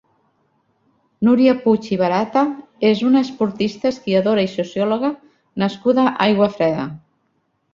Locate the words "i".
1.97-1.99, 4.49-4.51